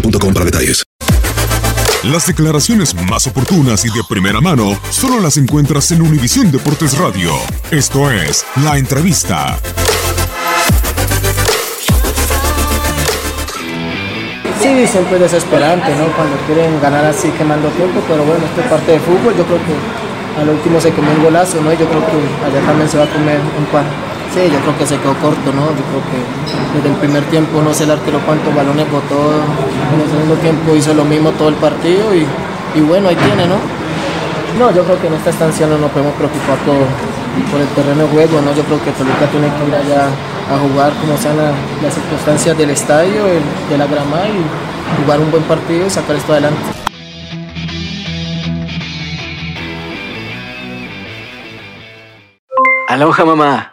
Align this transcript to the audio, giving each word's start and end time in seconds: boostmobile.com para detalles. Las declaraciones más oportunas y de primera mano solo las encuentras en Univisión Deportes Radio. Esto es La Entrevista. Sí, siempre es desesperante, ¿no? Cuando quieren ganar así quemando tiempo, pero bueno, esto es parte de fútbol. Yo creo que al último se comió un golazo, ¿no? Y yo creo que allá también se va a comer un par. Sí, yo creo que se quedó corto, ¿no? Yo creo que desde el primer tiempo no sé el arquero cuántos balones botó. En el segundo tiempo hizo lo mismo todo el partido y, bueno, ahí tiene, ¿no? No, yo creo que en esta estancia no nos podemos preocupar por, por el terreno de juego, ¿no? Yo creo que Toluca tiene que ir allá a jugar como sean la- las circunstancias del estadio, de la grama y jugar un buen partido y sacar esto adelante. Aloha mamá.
boostmobile.com 0.00 0.34
para 0.34 0.44
detalles. 0.44 0.84
Las 2.04 2.26
declaraciones 2.26 2.94
más 3.08 3.26
oportunas 3.26 3.84
y 3.84 3.88
de 3.88 4.02
primera 4.08 4.40
mano 4.40 4.78
solo 4.90 5.20
las 5.20 5.36
encuentras 5.38 5.90
en 5.90 6.02
Univisión 6.02 6.52
Deportes 6.52 6.96
Radio. 6.98 7.32
Esto 7.70 8.10
es 8.10 8.44
La 8.62 8.78
Entrevista. 8.78 9.58
Sí, 14.62 14.86
siempre 14.86 15.16
es 15.16 15.22
desesperante, 15.22 15.94
¿no? 15.96 16.06
Cuando 16.14 16.36
quieren 16.46 16.80
ganar 16.80 17.04
así 17.06 17.28
quemando 17.30 17.68
tiempo, 17.70 18.00
pero 18.06 18.24
bueno, 18.24 18.44
esto 18.44 18.60
es 18.60 18.66
parte 18.68 18.92
de 18.92 19.00
fútbol. 19.00 19.36
Yo 19.36 19.44
creo 19.44 19.58
que 19.58 20.40
al 20.40 20.48
último 20.48 20.80
se 20.80 20.90
comió 20.90 21.10
un 21.12 21.24
golazo, 21.24 21.60
¿no? 21.60 21.72
Y 21.72 21.76
yo 21.76 21.88
creo 21.88 22.04
que 22.06 22.46
allá 22.46 22.66
también 22.66 22.88
se 22.88 22.98
va 22.98 23.04
a 23.04 23.12
comer 23.12 23.40
un 23.58 23.64
par. 23.66 24.05
Sí, 24.34 24.42
yo 24.52 24.58
creo 24.60 24.76
que 24.78 24.86
se 24.86 24.98
quedó 24.98 25.14
corto, 25.14 25.48
¿no? 25.52 25.64
Yo 25.72 25.84
creo 25.88 26.02
que 26.12 26.18
desde 26.76 26.88
el 26.90 26.96
primer 26.96 27.24
tiempo 27.24 27.62
no 27.62 27.72
sé 27.72 27.84
el 27.84 27.90
arquero 27.92 28.20
cuántos 28.26 28.54
balones 28.54 28.84
botó. 28.90 29.40
En 29.94 30.00
el 30.00 30.08
segundo 30.10 30.34
tiempo 30.36 30.74
hizo 30.76 30.92
lo 30.92 31.04
mismo 31.04 31.30
todo 31.32 31.48
el 31.48 31.54
partido 31.54 32.14
y, 32.14 32.26
bueno, 32.82 33.08
ahí 33.08 33.16
tiene, 33.16 33.46
¿no? 33.46 33.56
No, 34.58 34.70
yo 34.74 34.84
creo 34.84 35.00
que 35.00 35.06
en 35.06 35.14
esta 35.14 35.30
estancia 35.30 35.66
no 35.66 35.78
nos 35.78 35.90
podemos 35.90 36.12
preocupar 36.14 36.56
por, 36.68 36.76
por 37.50 37.60
el 37.60 37.68
terreno 37.68 38.02
de 38.04 38.08
juego, 38.08 38.40
¿no? 38.42 38.52
Yo 38.54 38.62
creo 38.64 38.82
que 38.84 38.92
Toluca 38.92 39.24
tiene 39.32 39.48
que 39.48 39.68
ir 39.68 39.74
allá 39.74 40.08
a 40.52 40.58
jugar 40.58 40.92
como 41.00 41.16
sean 41.16 41.36
la- 41.38 41.52
las 41.82 41.94
circunstancias 41.94 42.56
del 42.58 42.70
estadio, 42.70 43.24
de 43.24 43.78
la 43.78 43.86
grama 43.86 44.20
y 44.28 45.02
jugar 45.02 45.20
un 45.20 45.30
buen 45.30 45.42
partido 45.44 45.86
y 45.86 45.90
sacar 45.90 46.16
esto 46.16 46.32
adelante. 46.32 46.60
Aloha 52.88 53.24
mamá. 53.24 53.72